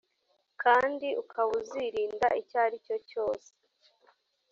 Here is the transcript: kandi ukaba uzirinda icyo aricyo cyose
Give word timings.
kandi 0.61 1.07
ukaba 1.21 1.49
uzirinda 1.59 2.27
icyo 2.41 2.57
aricyo 2.65 2.95
cyose 3.09 3.49